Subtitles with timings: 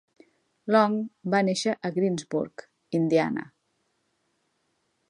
[0.75, 0.95] Long
[1.35, 2.65] va néixer a Greensburg,
[3.03, 3.47] Indiana.